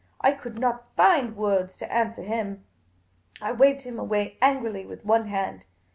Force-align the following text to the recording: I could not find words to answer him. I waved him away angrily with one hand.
I 0.19 0.31
could 0.31 0.57
not 0.57 0.95
find 0.95 1.37
words 1.37 1.77
to 1.77 1.93
answer 1.93 2.23
him. 2.23 2.65
I 3.39 3.51
waved 3.51 3.83
him 3.83 3.99
away 3.99 4.35
angrily 4.41 4.83
with 4.83 5.05
one 5.05 5.27
hand. 5.27 5.67